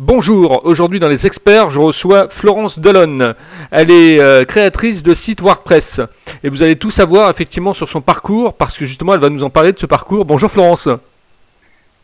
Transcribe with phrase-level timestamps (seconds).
[0.00, 3.34] Bonjour, aujourd'hui dans les experts, je reçois Florence Delonne.
[3.72, 6.00] Elle est euh, créatrice de site WordPress.
[6.44, 9.42] Et vous allez tout savoir effectivement sur son parcours parce que justement elle va nous
[9.42, 10.24] en parler de ce parcours.
[10.24, 10.88] Bonjour Florence.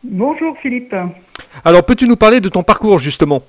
[0.03, 0.93] Bonjour Philippe.
[1.63, 3.43] Alors peux-tu nous parler de ton parcours justement?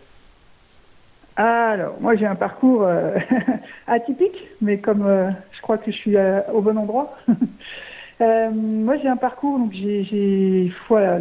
[1.34, 3.16] Alors moi j'ai un parcours euh,
[3.88, 6.14] atypique, mais comme euh, je crois que je suis
[6.52, 7.16] au bon endroit.
[8.20, 10.72] moi j'ai un parcours, donc j'ai...
[10.88, 11.18] Voilà,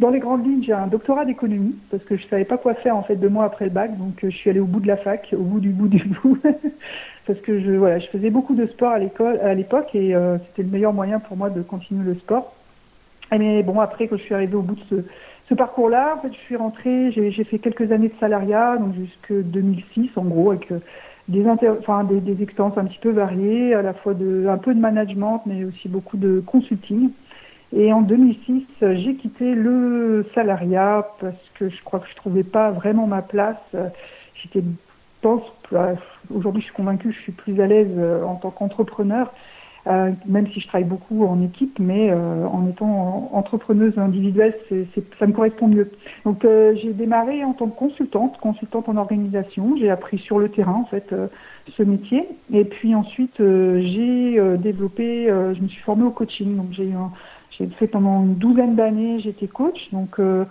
[0.00, 2.96] dans les grandes lignes, j'ai un doctorat d'économie parce que je savais pas quoi faire
[2.96, 4.86] en fait deux mois après le bac, donc euh, je suis allée au bout de
[4.86, 6.38] la fac, au bout du bout du bout,
[7.26, 10.38] parce que je voilà, je faisais beaucoup de sport à l'école à l'époque et euh,
[10.38, 12.54] c'était le meilleur moyen pour moi de continuer le sport.
[13.30, 15.04] Mais bon, après quand je suis arrivée au bout de
[15.48, 19.32] ce, parcours-là, en fait, je suis rentrée, j'ai fait quelques années de salariat, donc jusque
[19.32, 20.78] 2006 en gros, avec euh,
[21.28, 24.74] des, enfin, des, des expériences un petit peu variées, à la fois de un peu
[24.74, 27.10] de management, mais aussi beaucoup de consulting.
[27.72, 32.70] Et en 2006, j'ai quitté le salariat parce que je crois que je trouvais pas
[32.70, 33.60] vraiment ma place.
[34.34, 34.62] J'étais,
[35.20, 35.42] pense,
[36.34, 39.32] aujourd'hui je suis convaincue, je suis plus à l'aise euh, en tant qu'entrepreneur,
[39.86, 44.54] euh, même si je travaille beaucoup en équipe, mais euh, en étant entrepreneuse individuelle,
[45.18, 45.90] ça me correspond mieux.
[46.24, 49.76] Donc j'ai démarré en tant que consultante, consultante en organisation.
[49.78, 51.14] J'ai appris sur le terrain en fait
[51.76, 56.56] ce métier, et puis ensuite j'ai développé, je me suis formée au coaching.
[56.56, 56.92] Donc j'ai
[57.58, 59.78] j'ai fait pendant une douzaine d'années, j'étais coach.
[59.92, 60.44] Donc, euh,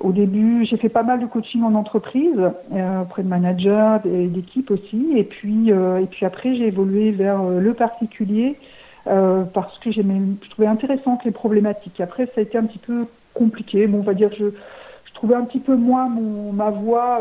[0.00, 4.70] au début, j'ai fait pas mal de coaching en entreprise, euh, auprès de managers, d'équipes
[4.70, 5.12] aussi.
[5.16, 8.56] Et puis, euh, et puis après, j'ai évolué vers le particulier
[9.04, 12.00] parce que j'aimais, je trouvais intéressantes les problématiques.
[12.00, 13.86] Après, ça a été un petit peu compliqué.
[13.86, 17.20] Bon, on va dire je, je trouvais un petit peu moins mon, ma voix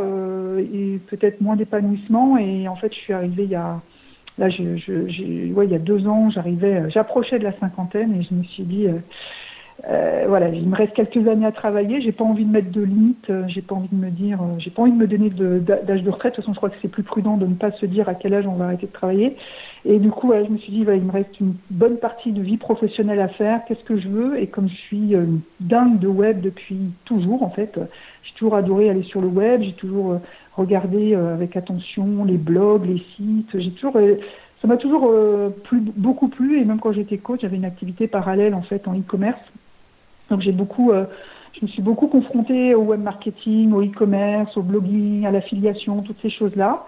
[0.60, 2.38] et peut-être moins d'épanouissement.
[2.38, 3.82] Et en fait, je suis arrivée il y a
[4.38, 8.34] Là, je, il y a deux ans, j'arrivais, euh, j'approchais de la cinquantaine et je
[8.34, 8.94] me suis dit, euh,
[9.90, 12.02] euh, voilà, il me reste quelques années à travailler.
[12.02, 13.32] J'ai pas envie de mettre de limites.
[13.48, 16.34] J'ai pas envie de me dire, j'ai pas envie de me donner d'âge de, retraite.
[16.34, 18.16] De toute façon, je crois que c'est plus prudent de ne pas se dire à
[18.16, 19.36] quel âge on va arrêter de travailler.
[19.86, 22.58] Et du coup, je me suis dit, il me reste une bonne partie de vie
[22.58, 23.62] professionnelle à faire.
[23.68, 24.40] Qu'est-ce que je veux?
[24.40, 25.16] Et comme je suis
[25.60, 27.78] dingue de web depuis toujours, en fait,
[28.24, 29.62] j'ai toujours adoré aller sur le web.
[29.64, 30.20] J'ai toujours
[30.56, 33.50] regarder euh, avec attention les blogs, les sites.
[33.60, 34.16] J'ai toujours, euh,
[34.62, 38.08] ça m'a toujours euh, plu, beaucoup plu et même quand j'étais coach, j'avais une activité
[38.08, 39.42] parallèle en fait en e-commerce.
[40.30, 40.92] Donc j'ai beaucoup,
[41.54, 46.22] je me suis beaucoup confrontée au web marketing, au e-commerce, au blogging, à l'affiliation, toutes
[46.22, 46.88] ces choses-là.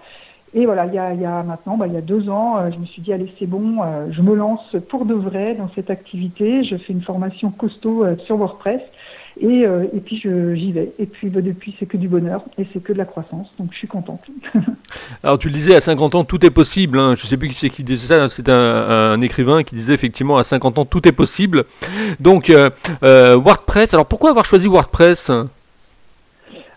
[0.54, 2.58] Et voilà, il y a, il y a maintenant, bah, il y a deux ans,
[2.72, 5.90] je me suis dit allez c'est bon, je me lance pour de vrai dans cette
[5.90, 6.64] activité.
[6.64, 8.80] Je fais une formation costaud sur WordPress
[9.38, 10.92] et, euh, et puis j'y vais.
[10.98, 13.48] Et puis bah, depuis, c'est que du bonheur et c'est que de la croissance.
[13.58, 14.20] Donc je suis contente.
[15.22, 16.98] Alors tu le disais, à 50 ans, tout est possible.
[16.98, 17.14] Hein.
[17.16, 18.28] Je ne sais plus qui c'est qui disait ça.
[18.28, 21.64] C'est un, écrivain qui disait effectivement à 50 ans, tout est possible.
[22.20, 22.70] Donc euh,
[23.02, 23.92] euh, WordPress.
[23.92, 25.30] Alors pourquoi avoir choisi WordPress?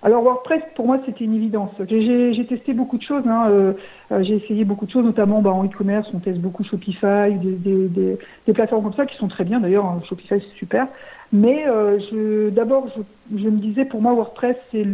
[0.02, 1.72] Alors WordPress, pour moi, c'était une évidence.
[1.90, 3.24] J'ai testé beaucoup de choses.
[3.28, 3.48] Hein.
[3.50, 3.74] Euh,
[4.22, 6.08] j'ai essayé beaucoup de choses, notamment bah, en e-commerce.
[6.14, 9.60] On teste beaucoup Shopify, des, des, des, des, plateformes comme ça qui sont très bien.
[9.60, 10.88] D'ailleurs, hein, Shopify, c'est super.
[11.32, 14.86] Mais euh, d'abord, je, je, me disais, pour moi, WordPress, c'est,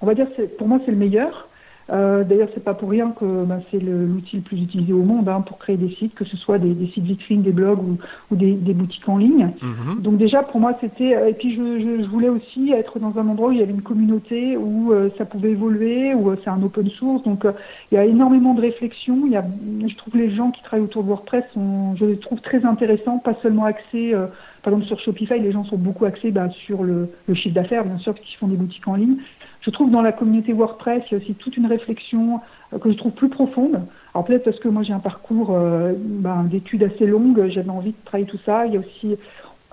[0.00, 0.26] on va dire,
[0.58, 1.48] pour moi, c'est le meilleur.
[1.90, 5.28] Euh, D'ailleurs, c'est pas pour rien que ben, c'est l'outil le, plus utilisé au monde
[5.28, 7.96] hein, pour créer des sites, que ce soit des, des sites vitrines, des blogs ou,
[8.30, 9.50] ou des, des, boutiques en ligne.
[9.62, 10.02] Mhm.
[10.02, 11.16] Donc déjà, pour moi, c'était.
[11.16, 13.62] Euh, et puis, je, je, je, voulais aussi être dans un endroit où il y
[13.62, 17.22] avait une communauté, où euh, ça pouvait évoluer, où euh, c'est un open source.
[17.22, 17.46] Donc,
[17.90, 19.22] il y a énormément de réflexions.
[19.24, 19.44] Il y a,
[19.86, 23.18] je trouve les gens qui travaillent autour de WordPress sont, je les trouve très intéressants,
[23.18, 24.14] pas seulement axés
[24.62, 27.98] par exemple, sur Shopify, les gens sont beaucoup axés bah, sur le, chiffre d'affaires, bien
[27.98, 29.16] sûr, parce font des boutiques en ligne.
[29.62, 32.40] Je trouve dans la communauté WordPress, il y a aussi toute une réflexion
[32.72, 33.82] euh, que je trouve plus profonde.
[34.14, 37.90] Alors peut-être parce que moi j'ai un parcours euh, ben, d'études assez longue, j'avais envie
[37.90, 38.66] de travailler tout ça.
[38.66, 39.16] Il y a aussi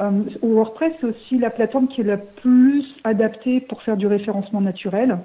[0.01, 4.61] euh, WordPress, c'est aussi la plateforme qui est la plus adaptée pour faire du référencement
[4.61, 5.19] naturel.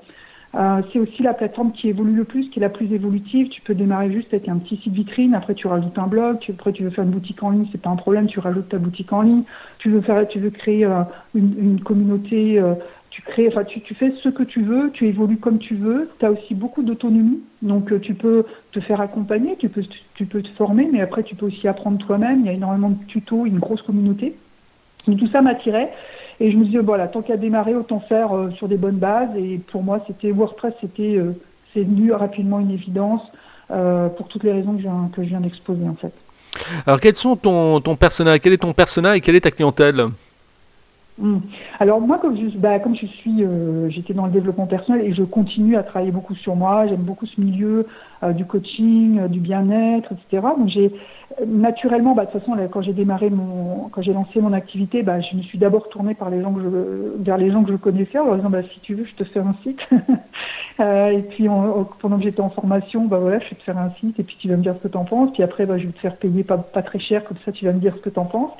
[0.56, 3.49] Euh, c'est aussi la plateforme qui évolue le plus, qui est la plus évolutive.
[3.50, 6.50] Tu peux démarrer juste avec un petit site vitrine, après tu rajoutes un blog, tu,
[6.50, 8.78] après tu veux faire une boutique en ligne, c'est pas un problème, tu rajoutes ta
[8.78, 9.43] boutique en ligne.
[9.78, 11.03] Tu veux faire, tu veux créer euh,
[11.34, 12.75] une, une, communauté, euh,
[13.10, 16.10] tu crées, enfin tu, tu, fais ce que tu veux, tu évolues comme tu veux.
[16.19, 19.84] Tu as aussi beaucoup d'autonomie, donc euh, tu peux te faire accompagner, tu peux,
[20.15, 22.41] tu peux te former, mais après tu peux aussi apprendre toi-même.
[22.41, 24.34] Il y a énormément de tutos, une grosse communauté.
[25.07, 25.92] Donc tout ça m'attirait.
[26.41, 29.28] Et je me disais, voilà, tant qu'à démarrer, autant faire euh, sur des bonnes bases.
[29.37, 31.33] Et pour moi, c'était WordPress, c'était euh,
[31.72, 33.21] c'est devenu rapidement une évidence
[33.71, 36.13] euh, pour toutes les raisons que je viens, que je viens d'exposer en fait.
[36.87, 40.07] Alors, quels sont ton, ton persona Quel est ton persona et quelle est ta clientèle?
[41.78, 45.13] Alors moi, comme je, bah, comme je suis, euh, j'étais dans le développement personnel et
[45.13, 46.87] je continue à travailler beaucoup sur moi.
[46.87, 47.87] J'aime beaucoup ce milieu
[48.22, 50.47] euh, du coaching, euh, du bien-être, etc.
[50.59, 50.93] Donc j'ai
[51.47, 55.21] naturellement, bah, de toute façon, quand j'ai démarré mon, quand j'ai lancé mon activité, bah,
[55.21, 57.77] je me suis d'abord tournée par les gens que je, vers les gens que je
[57.77, 59.81] connaissais, en leur disant, bah, si tu veux, je te fais un site.
[60.81, 61.47] et puis
[62.01, 64.37] pendant que j'étais en formation, bah voilà, je vais te faire un site et puis
[64.41, 65.33] tu vas me dire ce que tu en penses.
[65.33, 67.65] Puis après, bah, je vais te faire payer pas, pas très cher, comme ça tu
[67.67, 68.53] vas me dire ce que tu en penses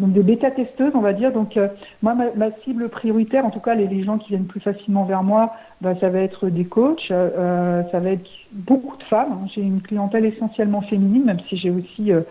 [0.00, 1.32] donc des bêta-testeuses, on va dire.
[1.32, 1.68] Donc euh,
[2.02, 5.22] moi, ma, cible prioritaire, en tout cas les, les, gens qui viennent plus facilement vers
[5.22, 9.46] moi, bah, ça va être des coachs, euh, ça va être beaucoup de femmes.
[9.54, 12.22] J'ai une clientèle essentiellement féminine, même si j'ai aussi euh,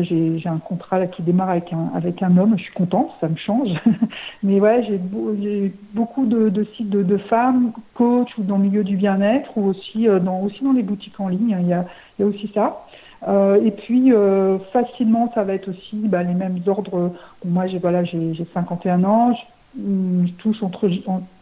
[0.00, 2.54] j'ai un contrat qui démarre avec un avec un homme.
[2.56, 3.68] Je suis contente, ça me change.
[4.42, 8.84] Mais ouais, j'ai beaucoup de, de sites de, de, femmes, coachs ou dans le milieu
[8.84, 11.56] du bien-être, ou aussi dans aussi dans les boutiques en ligne.
[11.60, 11.84] Il y a,
[12.18, 12.86] il y a aussi ça.
[13.28, 17.12] Euh, et puis euh, facilement, ça va être aussi bah, les mêmes ordres.
[17.44, 20.90] Moi, j'ai voilà, j'ai 51 ans, je, touche entre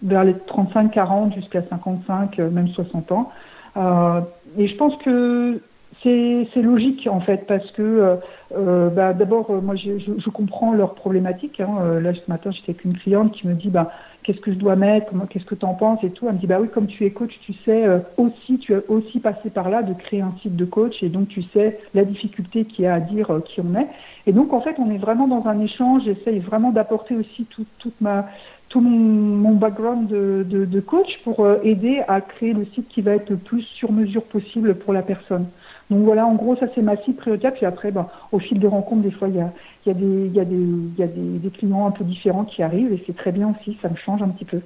[0.03, 3.31] vers les 35-40 jusqu'à 55, euh, même 60 ans.
[3.77, 4.21] Euh,
[4.57, 5.61] et je pense que
[6.03, 8.19] c'est logique en fait parce que
[8.57, 11.61] euh, bah, d'abord moi je, je, je, comprends leurs problématiques.
[11.61, 12.01] Hein.
[12.01, 13.91] Là ce matin j'étais avec une cliente qui me dit bah
[14.29, 16.27] qu'est-ce que je dois mettre, qu'est-ce que tu en penses et tout.
[16.29, 18.81] Elle me dit, bah oui, comme tu es coach, tu sais euh, aussi, tu as
[18.89, 22.05] aussi passé par là de créer un site de coach et donc tu sais la
[22.05, 23.87] difficulté qu'il y a à dire euh, qui on est.
[24.27, 26.03] Et donc, en fait, on est vraiment dans un échange.
[26.05, 28.27] J'essaye vraiment d'apporter aussi tout, toute ma,
[28.69, 33.01] tout mon, background de, de, de, coach pour euh, aider à créer le site qui
[33.01, 35.47] va être le plus sur mesure possible pour la personne.
[35.91, 37.55] Donc voilà, en gros, ça c'est ma cible prioritaire.
[37.55, 39.53] Puis après, ben, au fil des rencontres, des fois, il y a,
[39.87, 40.67] y a, des, y a, des,
[40.99, 43.77] y a des, des, clients un peu différents qui arrivent et c'est très bien aussi,
[43.81, 44.61] ça me change un petit peu.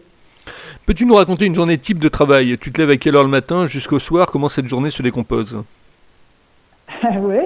[0.87, 2.59] Peux-tu nous raconter une journée type de travail?
[2.59, 4.29] Tu te lèves à quelle heure le matin jusqu'au soir?
[4.32, 5.62] Comment cette journée se décompose?
[7.05, 7.38] Oui.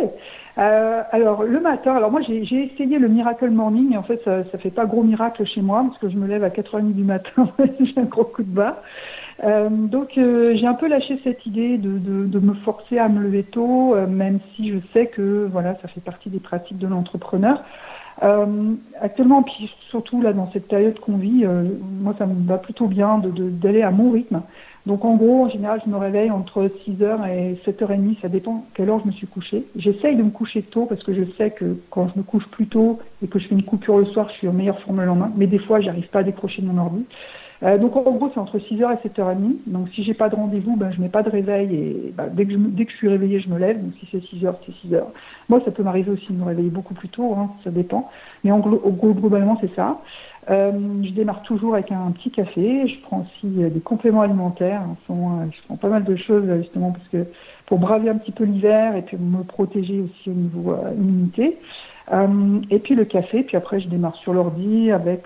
[0.59, 4.43] Euh, alors le matin, alors moi j'ai essayé le Miracle Morning et en fait ça,
[4.51, 7.05] ça fait pas gros miracle chez moi parce que je me lève à 4h30 du
[7.05, 8.83] matin, j'ai un gros coup de bas.
[9.44, 13.09] Euh, donc euh, j'ai un peu lâché cette idée de, de, de, me forcer à
[13.09, 16.79] me lever tôt, euh, même si je sais que voilà ça fait partie des pratiques
[16.79, 17.62] de l'entrepreneur.
[18.23, 18.47] Euh,
[18.99, 21.44] actuellement, puis surtout là dans cette période qu'on vit,
[22.00, 24.41] moi ça me va plutôt bien d'aller à mon rythme.
[24.87, 28.89] Donc en gros, en général, je me réveille entre 6h et 7h30, ça dépend quelle
[28.89, 29.65] heure je me suis couché.
[29.77, 32.69] J'essaye de me coucher tôt parce que je sais que quand je me couche plus
[32.69, 35.06] tôt et que je fais une coupure le soir, je suis en meilleure forme le
[35.06, 35.32] lendemain.
[35.37, 37.05] Mais des fois, j'arrive pas à décrocher de mon ordi.
[37.62, 39.56] Euh, donc en gros, c'est entre 6h et 7h30.
[39.67, 42.44] Donc si j'ai pas de rendez-vous, ben, je mets pas de réveil et ben, dès,
[42.44, 43.82] que je, dès que je suis réveillée, je me lève.
[43.82, 45.03] Donc si c'est 6h, c'est 6h.
[45.49, 48.11] Moi, ça peut m'arriver aussi de me réveiller beaucoup plus tôt, hein, ça dépend.
[48.44, 49.99] Mais en gros, globalement, c'est ça.
[50.49, 52.87] Euh, je démarre toujours avec un petit café.
[52.87, 54.82] Je prends aussi euh, des compléments alimentaires.
[55.06, 57.26] Sont, euh, je prends pas mal de choses justement parce que
[57.67, 61.58] pour braver un petit peu l'hiver et puis me protéger aussi au niveau euh, immunité.
[62.70, 63.43] et puis le café.
[63.43, 65.25] Puis après, je démarre sur l'ordi avec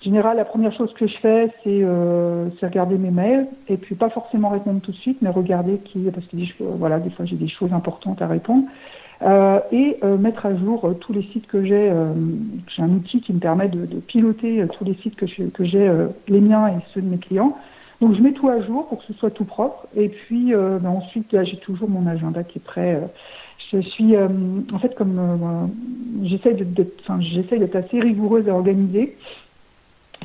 [0.00, 3.96] en général, la première chose que je fais, c'est euh, regarder mes mails et puis
[3.96, 6.36] pas forcément répondre tout de suite, mais regarder qui, parce que
[6.78, 8.64] voilà, des fois j'ai des choses importantes à répondre
[9.22, 11.90] euh, et euh, mettre à jour euh, tous les sites que j'ai.
[11.90, 12.12] Euh,
[12.68, 15.90] j'ai un outil qui me permet de, de piloter tous les sites que que j'ai,
[16.28, 17.56] les miens et ceux de mes clients.
[18.00, 19.88] Donc je mets tout à jour pour que ce soit tout propre.
[19.96, 23.00] Et puis ben ensuite, j'ai toujours mon agenda qui est prêt.
[23.72, 25.68] je suis, en fait, comme
[26.22, 29.16] j'essaye d'être, enfin, j'essaye d'être assez rigoureuse et organisée.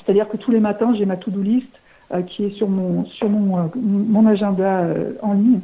[0.06, 1.70] C'est-à-dire que tous les matins, j'ai ma to-do list
[2.14, 5.60] euh, qui est sur mon, sur mon, euh, mon agenda euh, en ligne.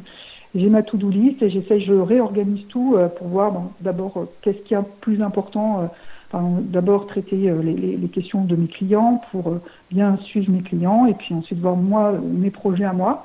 [0.54, 4.74] J'ai ma to-do list et j'essaie, je réorganise tout pour voir bon, d'abord qu'est-ce qui
[4.74, 5.88] est plus important.
[6.32, 9.58] Enfin, d'abord traiter les, les, les, questions de mes clients pour
[9.92, 13.24] bien suivre mes clients et puis ensuite voir moi mes projets à moi.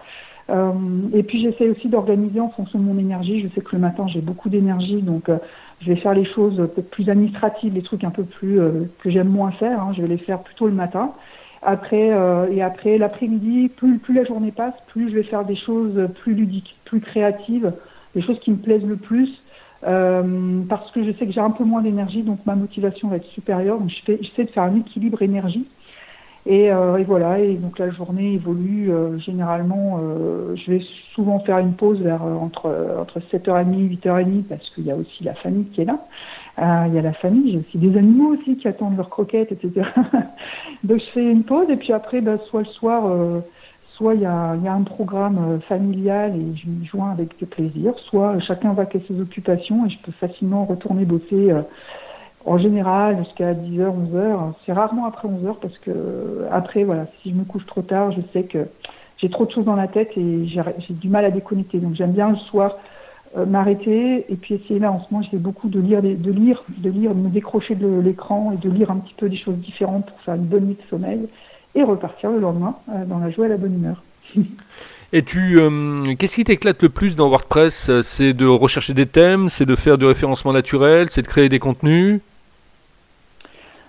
[0.50, 0.72] Euh,
[1.14, 3.42] et puis j'essaie aussi d'organiser en fonction de mon énergie.
[3.42, 5.38] Je sais que le matin j'ai beaucoup d'énergie, donc euh,
[5.82, 9.30] je vais faire les choses plus administratives, les trucs un peu plus euh, que j'aime
[9.30, 9.82] moins faire.
[9.82, 11.14] Hein, je vais les faire plutôt le matin.
[11.68, 12.12] Après
[12.52, 16.36] et après l'après-midi, plus, plus la journée passe, plus je vais faire des choses plus
[16.36, 17.74] ludiques, plus créatives,
[18.14, 19.42] des choses qui me plaisent le plus.
[19.82, 23.26] parce que je sais que j'ai un peu moins d'énergie, donc ma motivation va être
[23.30, 23.80] supérieure.
[23.80, 25.66] Donc j'essaie de faire un équilibre énergie.
[26.48, 28.92] Et, euh, et, voilà, et donc la journée évolue.
[28.92, 30.82] Euh, généralement, euh, je vais
[31.16, 34.96] souvent faire une pause vers euh, entre entre 7h30 et 8h30 parce qu'il y a
[34.96, 36.00] aussi la famille qui est là.
[36.60, 39.52] Euh, il y a la famille, j'ai aussi des animaux aussi qui attendent leurs croquettes,
[39.52, 39.88] etc.
[40.84, 43.12] donc je fais une pause et puis après, ben, soit le soir,
[43.96, 47.94] soit il y a, y a un programme familial et je m'y joins avec plaisir,
[48.08, 51.52] soit chacun va à ses occupations et je peux facilement retourner bosser
[52.46, 54.54] en général jusqu'à 10h, 11h.
[54.66, 58.22] C'est rarement après 11h parce que après, voilà, si je me couche trop tard, je
[58.34, 58.68] sais que
[59.18, 61.80] j'ai trop de choses dans la tête et j'ai du mal à déconnecter.
[61.80, 62.78] Donc j'aime bien le soir
[63.48, 66.90] m'arrêter et puis essayer là en ce moment j'essaie beaucoup de lire, de lire, de
[66.90, 70.06] lire, de me décrocher de l'écran et de lire un petit peu des choses différentes
[70.06, 71.28] pour faire une bonne nuit de sommeil
[71.74, 72.76] et repartir le lendemain
[73.08, 74.04] dans la joie et la bonne humeur.
[75.14, 75.60] Et tu,
[76.20, 78.02] qu'est-ce qui t'éclate le plus dans WordPress?
[78.02, 81.60] C'est de rechercher des thèmes, c'est de faire du référencement naturel, c'est de créer des
[81.60, 82.20] contenus?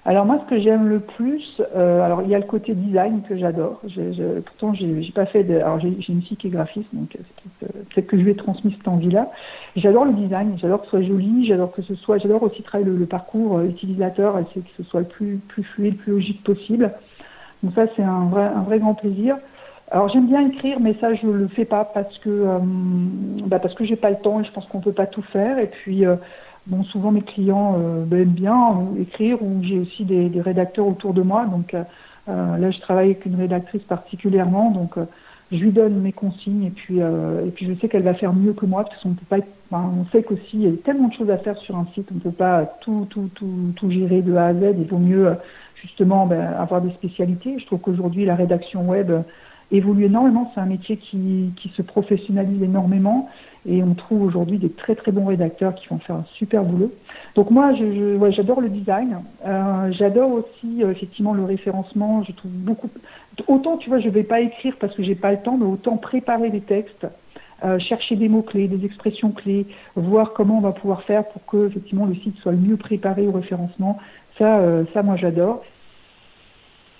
[0.06, 3.22] Alors moi, ce que j'aime le plus, euh, alors il y a le côté design
[3.28, 3.80] que j'adore.
[4.44, 5.42] Pourtant, j'ai pas fait.
[5.42, 8.36] De, alors j'ai une fille qui est graphiste, donc euh, peut-être que je lui ai
[8.36, 9.28] transmis cette envie-là.
[9.74, 12.88] J'adore le design, j'adore que ce soit joli, j'adore que ce soit, j'adore aussi travailler
[12.88, 16.44] le, parcours euh, utilisateur, essayer que ce soit le plus plus fluide, le plus logique
[16.44, 16.92] possible.
[17.64, 19.36] Donc ça, c'est un vrai un vrai grand plaisir.
[19.90, 22.58] Alors j'aime bien écrire, mais ça je le fais pas parce que euh,
[23.46, 25.58] bah parce que j'ai pas le temps et je pense qu'on peut pas tout faire.
[25.58, 26.04] Et puis
[26.66, 30.88] Bon, souvent mes clients euh, ben, aiment bien écrire ou j'ai aussi des, des, rédacteurs
[30.88, 31.46] autour de moi.
[31.46, 31.84] Donc euh,
[32.28, 34.96] euh, là, je travaille avec une rédactrice particulièrement, donc
[35.52, 38.52] je lui donne mes consignes et puis et puis je sais qu'elle va faire mieux
[38.52, 39.38] que moi parce qu'on peut pas.
[39.38, 42.08] Être, on sait qu'aussi il y a tellement de choses à faire sur un site,
[42.10, 44.74] on ne peut pas tout tout tout tout gérer de A à Z.
[44.76, 45.36] Il vaut mieux
[45.76, 47.60] justement ben, avoir des spécialités.
[47.60, 49.12] Je trouve qu'aujourd'hui la rédaction web
[49.70, 50.50] évolue énormément.
[50.52, 53.28] C'est un métier qui, qui se professionnalise énormément
[53.66, 56.92] et on trouve aujourd'hui des très très bons rédacteurs qui vont faire un super boulot.
[57.34, 57.72] Donc moi,
[58.30, 59.18] j'adore le design.
[59.44, 62.22] Euh, j'adore aussi euh, effectivement le référencement.
[62.22, 62.88] Je trouve beaucoup.
[63.48, 65.96] Autant tu vois, je vais pas écrire parce que j'ai pas le temps, mais autant
[65.96, 67.06] préparer des textes,
[67.64, 71.44] euh, chercher des mots clés, des expressions clés, voir comment on va pouvoir faire pour
[71.46, 73.98] que effectivement le site soit le mieux préparé au référencement.
[74.38, 74.60] Ça,
[74.92, 75.62] ça moi j'adore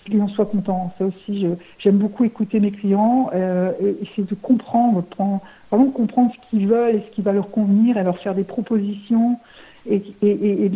[0.07, 0.93] clients soient contents.
[0.99, 1.47] Ça aussi,
[1.79, 3.73] j'aime beaucoup écouter mes clients, euh,
[4.03, 7.97] essayer de comprendre, prendre, vraiment comprendre ce qu'ils veulent et ce qui va leur convenir
[7.99, 9.39] et leur faire des propositions.
[9.89, 10.71] Et, et, et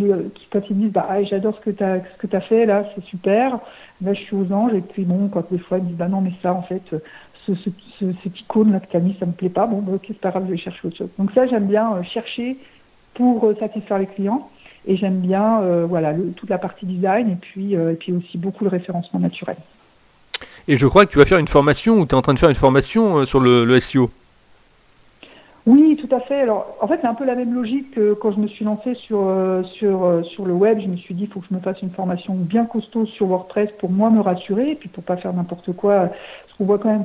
[0.52, 2.84] quand ils disent bah, ah, j'adore ce que tu as, ce que as fait là,
[2.94, 3.58] c'est super,
[4.02, 4.74] là je suis aux anges.
[4.74, 6.82] Et puis bon, quand des fois ils disent bah non, mais ça en fait,
[7.46, 9.80] ce, ce, ce, cette icône là que tu as mis, ça me plaît pas, bon,
[9.80, 11.10] bah, ok, c'est pas grave, je vais chercher autre chose.
[11.18, 12.56] Donc ça, j'aime bien euh, chercher
[13.14, 14.48] pour euh, satisfaire les clients.
[14.86, 18.38] Et j'aime bien euh, voilà, toute la partie design et puis, euh, et puis aussi
[18.38, 19.56] beaucoup le référencement naturel.
[20.68, 22.38] Et je crois que tu vas faire une formation ou tu es en train de
[22.38, 24.10] faire une formation euh, sur le, SEO.
[25.66, 26.40] Oui, tout à fait.
[26.40, 28.94] Alors, en fait, c'est un peu la même logique que quand je me suis lancée
[28.94, 29.30] sur,
[29.74, 30.80] sur, sur le web.
[30.80, 33.26] Je me suis dit, il faut que je me fasse une formation bien costaud sur
[33.26, 36.06] WordPress pour moi me rassurer et puis pour pas faire n'importe quoi.
[36.06, 37.04] Parce qu'on voit quand même,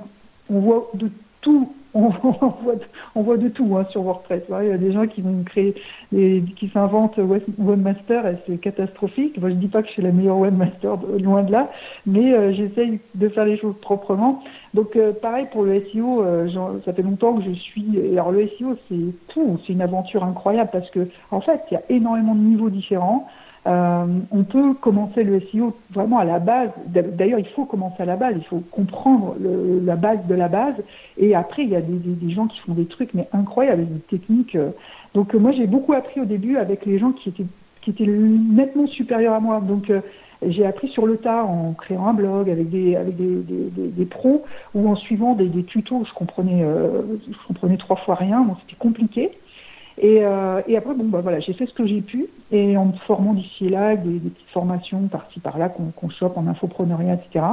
[0.49, 2.75] on voit de tout on, voit,
[3.15, 4.43] on voit de tout hein, sur WordPress.
[4.61, 5.73] Il y a des gens qui vont créer,
[6.11, 7.17] qui s'inventent
[7.57, 9.39] webmaster et c'est catastrophique.
[9.39, 11.71] Moi, je dis pas que je suis la meilleure webmaster, loin de là,
[12.05, 14.43] mais euh, j'essaye de faire les choses proprement.
[14.73, 17.85] Donc, euh, pareil pour le SEO, euh, ça fait longtemps que je suis.
[18.11, 21.77] alors, le SEO, c'est tout, c'est une aventure incroyable parce que, en fait, il y
[21.77, 23.25] a énormément de niveaux différents.
[23.67, 26.69] Euh, on peut commencer le SEO vraiment à la base.
[26.87, 28.35] D'ailleurs, il faut commencer à la base.
[28.37, 30.75] Il faut comprendre la base de la base.
[31.17, 34.55] Et après, il y a des, gens qui font des trucs mais incroyables, des techniques.
[34.55, 34.69] Euh.
[35.13, 39.33] Donc, euh, moi, j'ai beaucoup appris au début avec les gens qui étaient nettement supérieurs
[39.33, 39.61] à moi.
[39.61, 39.91] Donc,
[40.45, 44.43] j'ai appris sur le tas en créant un blog avec des pros
[44.75, 46.03] ou en suivant des, tutos.
[46.03, 48.41] Je je comprenais trois fois rien.
[48.41, 49.31] Donc, c'était compliqué.
[49.97, 52.85] Et, euh, et après, bon, bah voilà, j'ai fait ce que j'ai pu, et en
[52.87, 56.47] me formant d'ici et là, des, des petites formations par-ci par-là qu'on qu chope en
[56.47, 57.45] infopreneuriat, etc.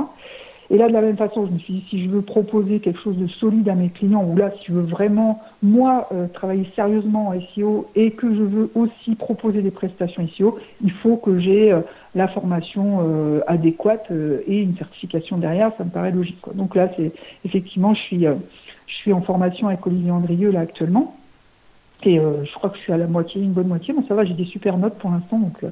[0.72, 2.98] Et là, de la même façon, je me suis dit, si je veux proposer quelque
[2.98, 6.66] chose de solide à mes clients, ou là, si je veux vraiment, moi, euh, travailler
[6.74, 11.38] sérieusement en SEO et que je veux aussi proposer des prestations SEO, il faut que
[11.38, 11.80] j'ai euh,
[12.14, 16.40] la formation euh, adéquate euh, et une certification derrière, ça me paraît logique.
[16.40, 16.54] Quoi.
[16.54, 17.12] Donc là, c'est
[17.44, 18.34] effectivement, je suis, euh,
[18.86, 21.14] je suis en formation avec Olivier Andrieux, là, actuellement.
[22.04, 23.94] Et euh, je crois que je suis à la moitié, une bonne moitié.
[23.94, 25.70] Bon, ça va, j'ai des super notes pour l'instant, donc euh,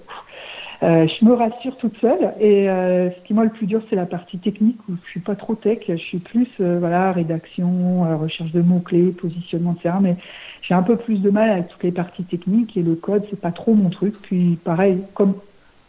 [0.82, 2.34] euh je me rassure toute seule.
[2.40, 5.34] Et ce qui moi le plus dur, c'est la partie technique où je suis pas
[5.34, 5.80] trop tech.
[5.88, 9.96] Je suis plus voilà rédaction, recherche de mots clés, positionnement, etc.
[10.00, 10.16] Mais
[10.62, 13.40] j'ai un peu plus de mal avec toutes les parties techniques et le code, c'est
[13.40, 14.14] pas trop mon truc.
[14.22, 15.34] Puis pareil, comme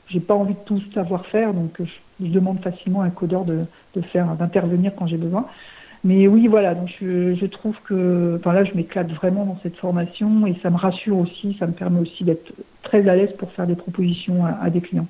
[0.10, 3.46] j'ai pas envie de tout savoir faire, donc je, je demande facilement à un codeur
[3.46, 5.46] de, de faire, d'intervenir quand j'ai besoin.
[6.04, 9.78] Mais oui, voilà, donc je, je trouve que, enfin là, je m'éclate vraiment dans cette
[9.78, 13.52] formation et ça me rassure aussi, ça me permet aussi d'être très à l'aise pour
[13.52, 15.06] faire des propositions à, à des clients.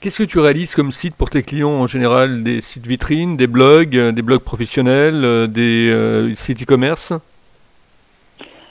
[0.00, 2.44] Qu'est-ce que tu réalises comme site pour tes clients en général?
[2.44, 7.12] Des sites vitrines, des blogs, euh, des blogs professionnels, euh, des euh, sites e-commerce?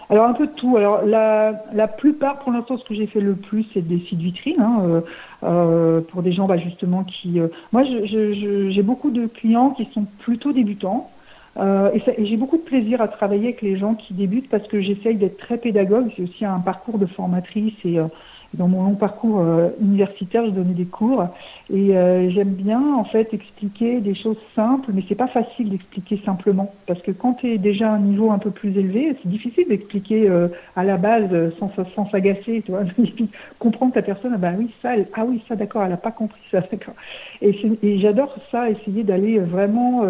[0.10, 0.78] Alors un peu de tout.
[0.78, 4.22] Alors la, la plupart, pour l'instant, ce que j'ai fait le plus, c'est des sites
[4.22, 5.02] vitrines hein, euh,
[5.44, 7.42] euh, pour des gens bah, justement qui.
[7.42, 11.12] Euh, moi, j'ai beaucoup de clients qui sont plutôt débutants.
[11.60, 14.68] Euh, et, et j'ai beaucoup de plaisir à travailler avec les gens qui débutent parce
[14.68, 16.12] que j'essaye d'être très pédagogue.
[16.16, 18.08] C'est aussi un parcours de formatrice et, euh,
[18.54, 21.26] Dans mon long parcours euh, universitaire, je donnais des cours
[21.70, 26.22] et euh, j'aime bien en fait expliquer des choses simples, mais c'est pas facile d'expliquer
[26.26, 29.30] simplement parce que quand tu es déjà à un niveau un peu plus élevé, c'est
[29.30, 30.48] difficile d'expliquer euh,
[30.78, 32.84] à la base sans sans s'agacer, tu vois,
[33.60, 36.12] comprendre que la personne ah bah oui ça, ah oui ça d'accord, elle a pas
[36.12, 36.96] compris ça d'accord.
[37.42, 40.04] Et, et j'adore ça, essayer d'aller vraiment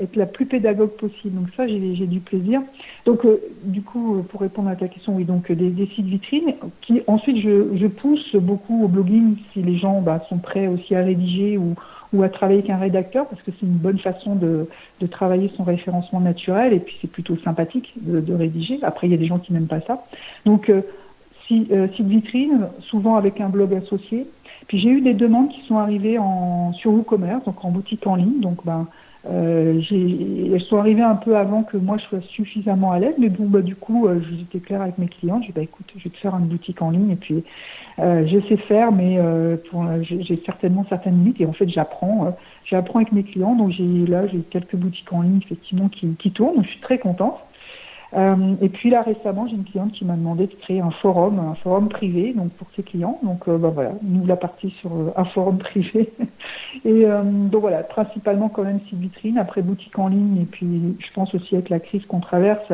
[0.00, 1.38] être la plus pédagogue possible.
[1.38, 2.60] Donc ça, j'ai du plaisir.
[3.06, 6.06] Donc euh, du coup, euh, pour répondre à ta question, oui, donc des, des sites
[6.06, 6.54] vitrines.
[6.82, 10.94] Qui ensuite, je, je, pousse beaucoup au blogging si les gens bah, sont prêts aussi
[10.94, 11.74] à rédiger ou,
[12.12, 14.68] ou à travailler avec un rédacteur, parce que c'est une bonne façon de,
[15.00, 18.78] de, travailler son référencement naturel, et puis c'est plutôt sympathique de, rédiger.
[18.82, 20.04] Après, il y a des gens qui n'aiment pas ça.
[20.44, 20.82] Donc, euh,
[21.52, 24.26] euh, site vitrine, souvent avec un blog associé.
[24.68, 28.14] Puis j'ai eu des demandes qui sont arrivées en, sur WooCommerce, donc en boutique en
[28.14, 28.40] ligne.
[28.40, 28.86] Donc, ben,
[29.28, 33.28] euh, elles sont arrivées un peu avant que moi je sois suffisamment à l'aise, mais
[33.28, 35.40] bon, bah, du coup, euh, j'étais claire avec mes clients.
[35.42, 37.44] J'ai dit, bah, écoute, je vais te faire une boutique en ligne et puis
[37.98, 39.56] euh, je sais faire, mais euh,
[40.02, 42.26] j'ai certainement certaines limites et en fait, j'apprends.
[42.26, 42.30] Euh,
[42.64, 43.54] j'apprends avec mes clients.
[43.54, 46.56] Donc, j'ai là, j'ai quelques boutiques en ligne effectivement qui, qui tournent.
[46.56, 47.38] Donc, je suis très contente.
[48.14, 51.38] Euh, et puis là récemment, j'ai une cliente qui m'a demandé de créer un forum,
[51.38, 53.18] un forum privé, donc pour ses clients.
[53.22, 56.10] Donc euh, bah, voilà, nous la partie sur euh, un forum privé.
[56.84, 61.12] et donc voilà, principalement quand même site vitrine, après boutique en ligne, et puis je
[61.14, 62.72] pense aussi avec la crise qu'on traverse,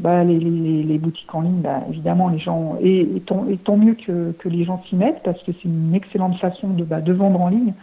[0.00, 3.56] bah, les, les, les, boutiques en ligne, bah, évidemment les gens et, et, tant, et
[3.58, 6.82] tant mieux que, que les gens s'y mettent parce que c'est une excellente façon de,
[6.82, 7.74] bah, de vendre en ligne.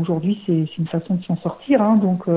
[0.00, 1.82] Aujourd'hui, c'est une façon de s'en sortir.
[1.82, 2.28] Hein, donc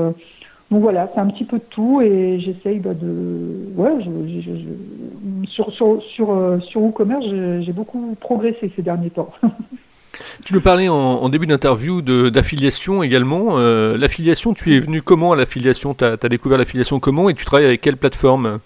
[0.72, 3.68] donc voilà, c'est un petit peu de tout et j'essaye bah, de.
[3.76, 7.26] Ouais, je, je, je, sur, sur, sur, euh, sur WooCommerce,
[7.60, 9.30] j'ai beaucoup progressé ces derniers temps.
[10.46, 13.58] tu nous parlais en, en début d'interview d'affiliation également.
[13.58, 15.92] Euh, l'affiliation, tu es venu comment à l'affiliation?
[15.92, 18.58] Tu as, as, découvert l'affiliation comment et tu travailles avec quelle plateforme?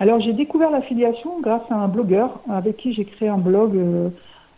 [0.00, 4.08] Alors j'ai découvert l'affiliation grâce à un blogueur avec qui j'ai créé un blog, euh,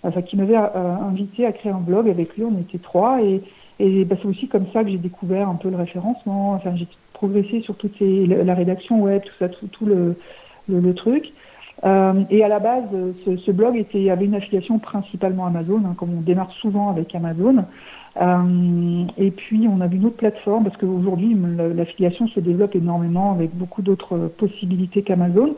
[0.02, 2.09] enfin qui m'avait invité à créer un blog.
[2.09, 3.42] Avec lui, on était trois et
[3.80, 6.52] et bah, c'est aussi comme ça que j'ai découvert un peu le référencement.
[6.52, 11.32] Enfin, j'ai progressé sur toute ces, la rédaction web, tout ça, tout, le, truc.
[11.84, 12.84] Euh, et à la base,
[13.25, 17.64] ce, blog avait une affiliation principalement Amazon, hein, comme on démarre souvent avec Amazon.
[18.20, 21.34] Euh, et puis, on avait une autre plateforme, parce qu'aujourd'hui,
[21.75, 25.56] l'affiliation se développe énormément avec beaucoup d'autres possibilités qu'Amazon.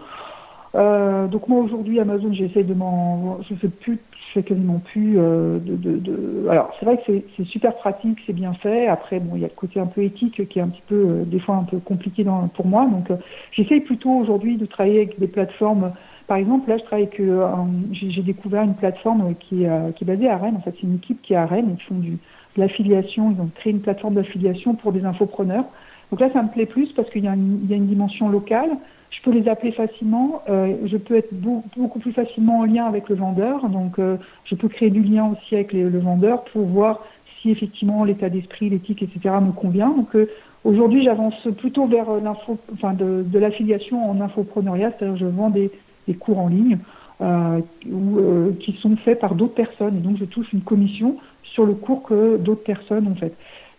[0.74, 3.98] Euh, donc moi aujourd'hui Amazon j'essaie de m'en je fais plus
[4.32, 8.18] je fais quasiment plus euh, de, de, de, alors c'est vrai que c'est super pratique
[8.26, 8.86] c'est bien fait.
[8.86, 10.94] Après bon il y a le côté un peu éthique qui est un petit peu
[10.94, 12.86] euh, des fois un peu compliqué dans, pour moi.
[12.86, 13.16] Donc euh,
[13.52, 15.92] j'essaye plutôt aujourd'hui de travailler avec des plateformes.
[16.26, 17.46] Par exemple là je travaille que euh,
[17.92, 20.56] j'ai découvert une plateforme qui, qui est basée à Rennes.
[20.56, 21.76] En fait c'est une équipe qui est à Rennes.
[21.78, 22.12] Ils font du
[22.56, 23.34] de l'affiliation.
[23.36, 25.64] Ils ont créé une plateforme d'affiliation pour des infopreneurs.
[26.10, 28.70] Donc là ça me plaît plus parce qu'il y, y a une dimension locale
[29.12, 30.42] je peux les appeler facilement.
[30.48, 33.68] Euh, je peux être beaucoup plus facilement en lien avec le vendeur.
[33.68, 37.02] Donc, euh, je peux créer du lien aussi avec le vendeur pour voir
[37.42, 39.34] si effectivement l'état d'esprit, l'éthique, etc.
[39.42, 39.90] me convient.
[39.90, 40.30] Donc, euh,
[40.64, 45.70] aujourd'hui, j'avance plutôt vers l'info, enfin, de, l'affiliation en infopreneuriat, c'est-à-dire je vends des,
[46.18, 46.78] cours en ligne
[47.20, 49.96] euh, ou, euh, qui sont faits par d'autres personnes.
[49.96, 53.34] Et donc, je touche une commission sur le cours que d'autres personnes ont fait.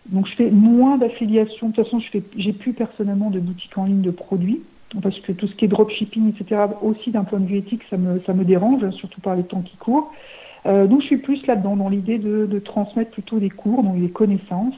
[0.06, 1.70] Donc, je fais moins d'affiliation.
[1.70, 4.60] De toute façon, je fais, j'ai plus personnellement de boutique en ligne de produits
[5.02, 7.96] parce que tout ce qui est dropshipping, etc., aussi d'un point de vue éthique, ça
[7.96, 10.12] me, dérange, surtout par les temps qui courent.
[10.66, 14.08] Euh, donc je suis plus là-dedans, dans l'idée de, transmettre plutôt des cours, donc des
[14.08, 14.74] connaissances,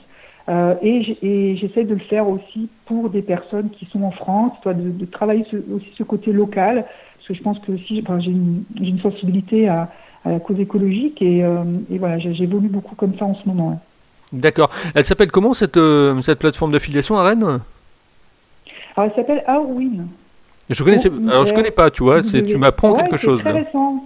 [0.49, 4.73] euh, et j'essaie de le faire aussi pour des personnes qui sont en France, de,
[4.73, 6.85] de travailler aussi ce côté local,
[7.17, 9.91] parce que je pense que j'ai une, sensibilité à,
[10.25, 13.73] la cause écologique, et, euh, voilà, j'évolue beaucoup comme ça en ce moment.
[13.73, 13.79] Hein.
[14.33, 14.71] D'accord.
[14.97, 15.79] Elle s'appelle comment cette,
[16.23, 17.61] cette plateforme d'affiliation à Rennes
[18.97, 20.07] alors, elle s'appelle Aurwin.
[20.69, 20.83] Je
[21.29, 23.41] alors je connais pas, tu vois, c'est, tu m'apprends ouais, quelque chose.
[23.43, 24.03] C'est très récent.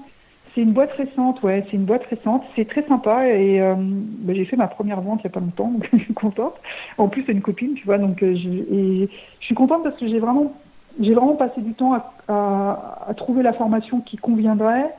[0.55, 2.43] C'est une boîte récente, ouais, c'est une boîte récente.
[2.57, 5.41] C'est très sympa et euh, bah, j'ai fait ma première vente il n'y a pas
[5.41, 6.55] longtemps, donc je suis contente.
[6.99, 9.97] En plus, c'est une copine, tu vois, donc euh, je, et je suis contente parce
[9.97, 10.53] que j'ai vraiment,
[11.01, 14.91] j'ai vraiment passé du temps à, à, à, trouver la formation qui conviendrait.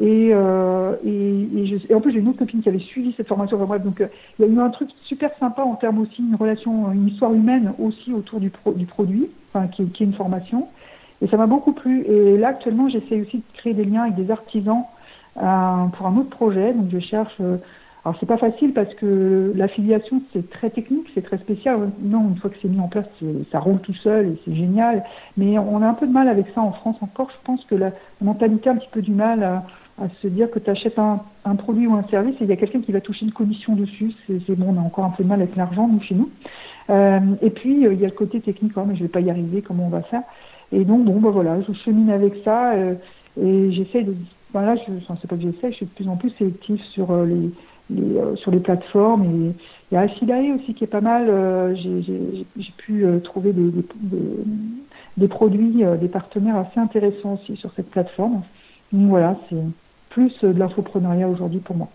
[0.00, 3.14] Et, euh, et, et, je, et, en plus, j'ai une autre copine qui avait suivi
[3.16, 3.56] cette formation.
[3.56, 6.20] Enfin, bref, donc euh, il y a eu un truc super sympa en termes aussi,
[6.20, 10.14] une relation, une histoire humaine aussi autour du, pro, du produit, enfin, qui, est une
[10.14, 10.66] formation.
[11.22, 12.04] Et ça m'a beaucoup plu.
[12.06, 14.82] Et là, actuellement, j'essaie aussi de créer des liens avec des artisans
[15.36, 16.72] euh, pour un autre projet.
[16.72, 17.34] Donc, je cherche.
[17.40, 17.58] Euh,
[18.04, 21.90] alors, c'est pas facile parce que l'affiliation, c'est très technique, c'est très spécial.
[22.02, 23.06] Non, une fois que c'est mis en place,
[23.50, 25.04] ça roule tout seul et c'est génial.
[25.38, 27.30] Mais on a un peu de mal avec ça en France encore.
[27.30, 29.62] Je pense que la, mentalité a un petit peu du mal
[30.00, 31.20] à se dire que tu achètes un,
[31.56, 34.12] produit ou un service et il y a quelqu'un qui va toucher une commission dessus.
[34.26, 36.30] C'est bon, on a encore un peu de mal avec l'argent, nous, chez nous.
[36.90, 39.20] Euh, et puis, euh, il y a le côté technique, oh, mais je vais pas
[39.20, 40.22] y arriver, comment on va faire
[40.72, 42.94] Et donc, bon, bah voilà, je chemine avec ça euh,
[43.40, 44.14] et j'essaie de,
[44.52, 47.14] voilà, je, enfin, c'est pas que j'essaie, je suis de plus en plus sélective sur
[47.24, 47.50] les,
[47.90, 49.54] les sur les plateformes et
[49.90, 51.76] il y a Acidae aussi qui est pas mal.
[51.76, 53.84] j'ai pu trouver des, des,
[55.16, 58.42] des produits, des partenaires assez intéressants aussi sur cette plateforme.
[58.92, 59.56] Donc voilà, c'est
[60.14, 61.88] plus de l'infoprenariat aujourd'hui pour moi.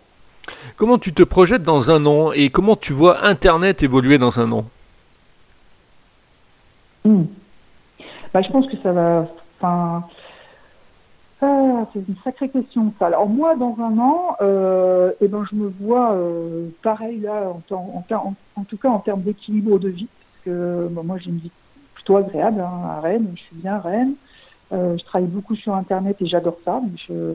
[0.75, 4.51] Comment tu te projettes dans un an et comment tu vois Internet évoluer dans un
[4.51, 4.65] an?
[7.05, 7.23] Hmm.
[8.33, 9.27] bah, Je pense que ça va.
[9.57, 10.03] Enfin,
[11.41, 13.07] ah, c'est une sacrée question ça.
[13.07, 18.35] Alors moi, dans un an, euh, eh ben, je me vois euh, pareil là, en,
[18.55, 21.51] en, tout cas en termes d'équilibre de vie, parce que bah, moi j'ai une vie
[21.93, 24.15] plutôt agréable hein, à Rennes, je suis bien à Rennes.
[24.71, 26.81] Euh, je travaille beaucoup sur Internet et j'adore ça.
[26.81, 27.33] euh, je suis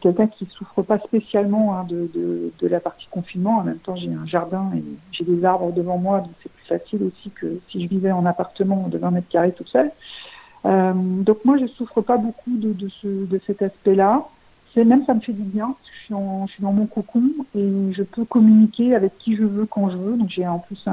[0.00, 3.58] quelqu'un qui souffre pas spécialement hein, de, la partie confinement.
[3.58, 4.82] En même temps, j'ai un jardin et
[5.12, 8.26] j'ai des arbres devant moi, donc c'est plus facile aussi que si je vivais en
[8.26, 9.90] appartement de 20 mètres carrés tout seul.
[10.66, 14.26] Euh, donc moi, je souffre pas beaucoup de, de, ce, de cet aspect-là.
[14.76, 15.74] Même ça me fait du bien.
[15.82, 16.14] Je suis,
[16.46, 17.24] je suis dans mon cocon
[17.56, 20.16] et je peux communiquer avec qui je veux quand je veux.
[20.16, 20.86] Donc j'ai en plus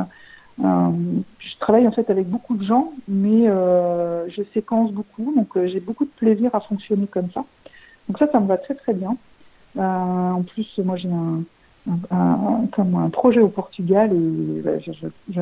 [0.59, 5.67] je travaille en fait avec beaucoup de gens, mais euh, je séquence beaucoup, donc euh,
[5.67, 7.45] j'ai beaucoup de plaisir à fonctionner comme ça.
[8.07, 9.17] Donc ça, ça me va très très bien.
[9.77, 11.43] Euh, en plus, moi j'ai un,
[12.11, 14.71] un, comme un projet au Portugal et bah,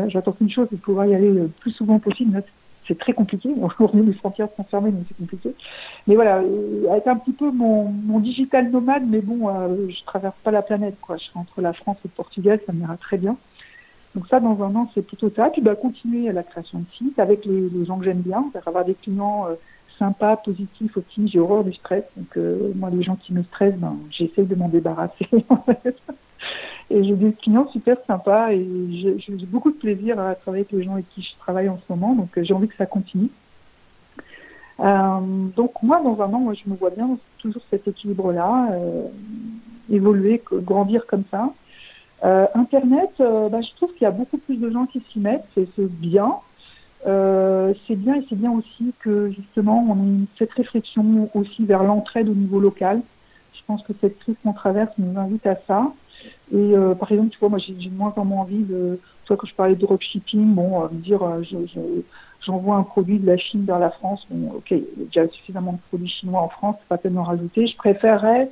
[0.08, 2.44] j'attends une chose, c'est de pouvoir y aller le plus souvent possible.
[2.88, 3.50] C'est très compliqué.
[3.62, 5.56] Aujourd'hui, les frontières sont fermées, donc c'est compliqué.
[6.08, 6.42] Mais voilà,
[6.96, 10.62] être un petit peu mon, mon digital nomade, mais bon, euh, je traverse pas la
[10.62, 10.96] planète.
[11.02, 11.18] Quoi.
[11.18, 13.38] Je suis entre la France et le Portugal, ça m'ira très bien.
[14.14, 15.50] Donc ça, dans un an, c'est plutôt ça.
[15.50, 18.46] Puis bah, continuer à la création de sites avec les, les gens que j'aime bien,
[18.66, 19.56] avoir des clients euh,
[19.98, 21.34] sympa, positif, optimiste.
[21.34, 22.04] J'ai horreur du stress.
[22.16, 25.28] Donc, euh, moi, les gens qui me stressent, ben, j'essaie de m'en débarrasser.
[26.92, 28.64] Et j'ai des clients super sympas et
[29.18, 31.92] j'ai beaucoup de plaisir à travailler avec les gens avec qui je travaille en ce
[31.92, 32.14] moment.
[32.14, 33.32] Donc, euh, j'ai envie que ça continue.
[34.80, 35.20] Euh,
[35.56, 38.70] donc, moi, dans un an, moi, je me vois bien toujours cet équilibre-là,
[39.90, 41.52] évoluer, grandir comme ça.
[42.54, 45.90] Internet, ben, je trouve qu'il y a beaucoup plus de gens qui s'y mettent, c'est
[45.90, 46.36] bien.
[47.06, 51.84] Euh, c'est bien et c'est bien aussi que justement on ait cette réflexion aussi vers
[51.84, 53.02] l'entraide au niveau local.
[53.54, 55.92] Je pense que cette crise qu'on traverse nous invite à ça.
[56.52, 59.46] Et euh, par exemple, tu vois, moi j'ai moins en moins envie de, toi quand
[59.48, 61.22] je parlais de dropshipping, bon, euh, dire
[62.42, 65.28] j'envoie un produit de la Chine vers la France, bon, ok, il y a déjà
[65.30, 67.68] suffisamment de produits chinois en France, c'est pas tellement rajouter.
[67.68, 68.50] Je préférerais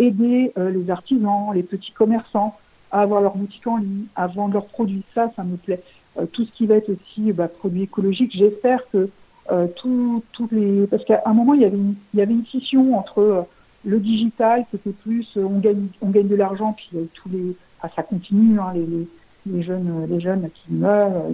[0.00, 2.58] aider les artisans, les petits commerçants
[2.90, 5.04] à avoir leur boutique en ligne, à vendre leurs produits.
[5.14, 5.82] Ça, ça me plaît.
[6.18, 8.32] Euh, tout ce qui va être aussi bah, produit écologique.
[8.34, 9.08] J'espère que
[9.50, 12.44] euh, tous les parce qu'à un moment il y avait une, il y avait une
[12.46, 13.42] scission entre euh,
[13.84, 17.88] le digital qui était plus on gagne on gagne de l'argent puis tous les ah,
[17.96, 19.08] ça continue hein, les, les,
[19.46, 21.24] les, jeunes les jeunes qui meurent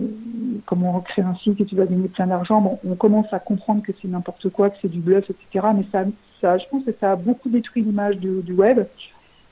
[0.64, 3.40] comment on recrée un site et tu vas gagner plein d'argent bon on commence à
[3.40, 6.04] comprendre que c'est n'importe quoi que c'est du bluff etc mais ça
[6.40, 8.86] ça je pense que ça a beaucoup détruit l'image du, du web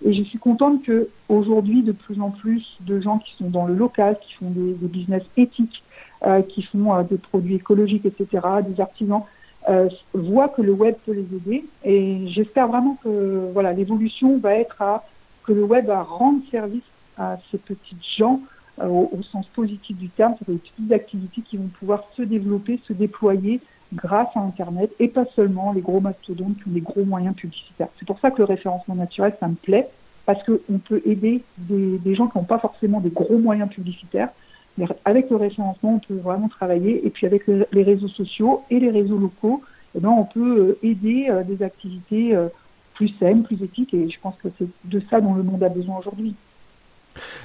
[0.05, 3.67] et je suis contente que aujourd'hui, de plus en plus de gens qui sont dans
[3.67, 5.83] le local, qui font des, des business éthiques,
[6.25, 9.23] euh, qui font euh, des produits écologiques, etc., des artisans,
[9.69, 11.65] euh, voient que le web peut les aider.
[11.85, 15.05] Et j'espère vraiment que voilà, l'évolution va être à
[15.45, 16.83] que le web va rendre service
[17.17, 18.41] à ces petites gens
[18.81, 22.23] euh, au, au, sens positif du terme, c'est des petites activités qui vont pouvoir se
[22.23, 23.61] développer, se déployer
[23.93, 27.89] grâce à Internet et pas seulement les gros mastodontes qui ont des gros moyens publicitaires.
[27.99, 29.89] C'est pour ça que le référencement naturel, ça me plaît,
[30.27, 34.29] parce qu'on peut aider des, gens qui n'ont pas forcément des gros moyens publicitaires.
[34.77, 37.07] Mais avec le référencement, on peut vraiment travailler.
[37.07, 39.63] Et puis avec les réseaux sociaux et les réseaux locaux,
[39.97, 42.49] eh ben, on peut euh, aider euh, des activités euh,
[42.95, 43.95] plus saines, plus éthiques.
[43.95, 46.35] Et je pense que c'est de ça dont le monde a besoin aujourd'hui.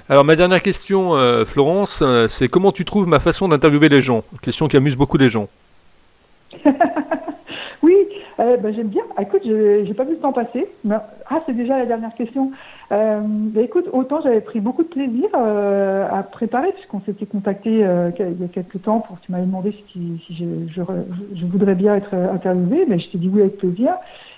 [0.10, 4.22] Alors ma dernière question, Florence, c'est comment tu trouves ma façon d'interviewer les gens?
[4.42, 5.48] Question qui amuse beaucoup les gens.
[7.84, 7.96] oui,
[8.40, 9.04] euh, ben, j'aime bien.
[9.18, 10.68] Ah, écoute, j'ai pas vu le temps passer.
[10.90, 12.52] Ah, c'est déjà la dernière question.
[12.92, 17.86] Euh, ben, écoute, autant j'avais pris beaucoup de plaisir euh, à préparer, puisqu'on s'était contacté
[17.86, 22.14] euh, il y a quelques temps pour tu m'avais demandé si, je, voudrais bien être
[22.14, 23.94] interviewée, mais je t'ai dit oui avec plaisir.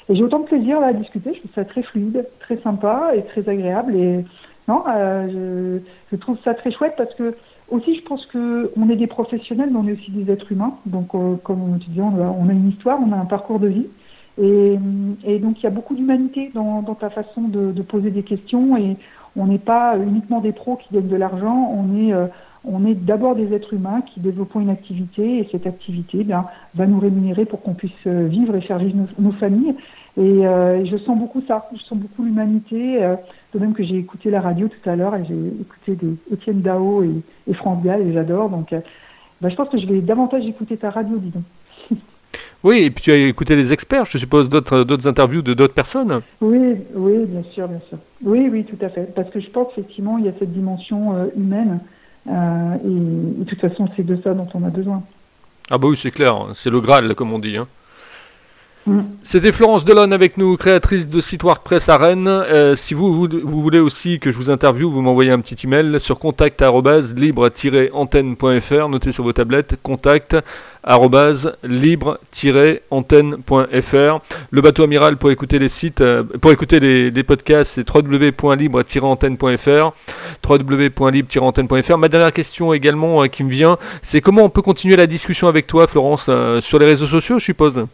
[0.10, 1.34] Et j'ai autant de plaisir là à discuter.
[1.34, 3.96] Je trouve ça très fluide, très sympa et très agréable.
[3.96, 4.26] Et
[4.68, 5.80] non, euh,
[6.12, 7.36] je trouve ça très chouette parce que
[7.70, 10.76] aussi, je pense que on est des professionnels, mais on est aussi des êtres humains.
[10.86, 13.60] Donc, euh, comme tu disais, on a, on a, une histoire, on a un parcours
[13.60, 13.88] de vie.
[14.42, 14.78] Et,
[15.24, 18.24] et donc, il y a beaucoup d'humanité dans, dans, ta façon de, de, poser des
[18.24, 18.78] questions.
[18.78, 18.98] Et
[19.36, 21.72] on n'est pas uniquement des pros qui gagnent de l'argent.
[21.74, 22.28] On est, euh,
[22.66, 25.40] on est d'abord des êtres humains qui développons une activité.
[25.40, 26.34] Et cette activité eh
[26.76, 29.76] va nous rémunérer pour qu'on puisse euh, vivre et faire vivre nos, nos familles.
[30.18, 31.68] Et, euh, je sens beaucoup ça.
[31.76, 33.04] Je sens beaucoup l'humanité.
[33.04, 33.16] Euh,
[33.54, 36.62] de même que j'ai écouté la radio tout à l'heure et j'ai écouté des Étienne
[36.62, 37.12] Dao et,
[37.48, 38.50] et France Gall et j'adore.
[38.50, 38.80] Donc, euh,
[39.42, 41.44] bah, je pense que je vais davantage écouter ta radio, dis donc.
[42.64, 45.74] Oui, et puis tu as écouté les experts, je suppose, d'autres d'autres interviews de d'autres
[45.74, 46.22] personnes.
[46.40, 47.98] Oui, oui, bien sûr, bien sûr.
[48.24, 49.14] Oui, oui, tout à fait.
[49.14, 51.82] Parce que je pense effectivement il y a cette dimension humaine
[52.26, 55.04] et, et de toute façon c'est de ça dont on a besoin.
[55.70, 57.58] Ah bah oui, c'est clair, c'est le Graal, comme on dit.
[57.58, 57.68] Hein.
[58.86, 59.00] Mm.
[59.24, 62.28] C'était Florence Delonne avec nous, créatrice de site WordPress à Rennes.
[62.28, 66.02] Euh, si vous, vous, voulez aussi que je vous interviewe, vous m'envoyez un petit email
[66.02, 68.90] sur contact-libre-antenne.fr.
[68.90, 70.36] Notez sur vos tablettes contact
[71.64, 74.20] libre-antenne.fr.
[74.52, 79.94] Le bateau amiral pour écouter les sites, euh, pour écouter les, podcasts, c'est www.libre-antenne.fr.
[80.46, 81.98] www.libre-antenne.fr.
[81.98, 85.48] Ma dernière question également euh, qui me vient, c'est comment on peut continuer la discussion
[85.48, 87.86] avec toi, Florence, sur les réseaux sociaux, je suppose?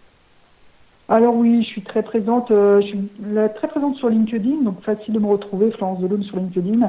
[1.12, 3.10] Alors oui, je suis très présente, euh, je suis
[3.56, 6.88] très présente sur LinkedIn, donc facile de me retrouver, Florence Delhomme sur LinkedIn.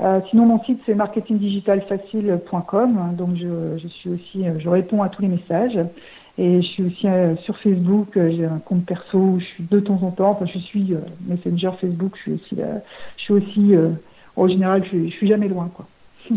[0.00, 5.10] Euh, sinon, mon site c'est marketingdigitalfacile.com, donc je, je suis aussi, euh, je réponds à
[5.10, 5.78] tous les messages.
[6.38, 7.06] Et je suis aussi
[7.42, 10.58] sur Facebook, j'ai un compte perso où je suis de temps en temps, enfin je
[10.58, 10.94] suis
[11.26, 12.56] Messenger Facebook, je suis aussi
[13.18, 13.74] je suis aussi,
[14.36, 15.84] en général, je, je suis jamais loin quoi.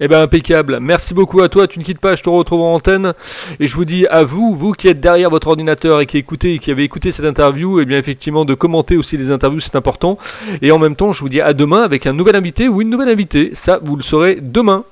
[0.00, 0.78] Eh ben impeccable.
[0.80, 1.66] Merci beaucoup à toi.
[1.66, 2.14] Tu ne quittes pas.
[2.14, 3.14] Je te retrouve en antenne.
[3.58, 6.54] Et je vous dis à vous, vous qui êtes derrière votre ordinateur et qui écoutez
[6.54, 9.76] et qui avez écouté cette interview, et bien effectivement de commenter aussi les interviews, c'est
[9.76, 10.18] important.
[10.62, 12.90] Et en même temps, je vous dis à demain avec un nouvel invité ou une
[12.90, 13.50] nouvelle invitée.
[13.54, 14.84] Ça, vous le saurez demain.